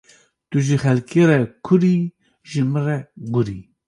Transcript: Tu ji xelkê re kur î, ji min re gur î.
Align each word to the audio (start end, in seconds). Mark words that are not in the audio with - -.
Tu 0.49 0.57
ji 0.65 0.75
xelkê 0.83 1.23
re 1.29 1.37
kur 1.65 1.81
î, 1.93 1.97
ji 2.49 2.61
min 2.71 2.83
re 2.87 2.97
gur 3.33 3.47
î. 3.57 3.59